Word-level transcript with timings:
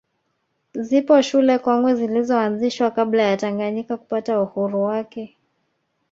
Zipo 0.75 1.21
shule 1.21 1.57
kongwe 1.65 1.95
zilizoanzishwa 1.95 2.91
kabla 2.91 3.23
ya 3.23 3.37
Tanganyika 3.37 3.97
kupata 3.97 4.41
uhuru 4.41 4.83
wake 4.83 5.37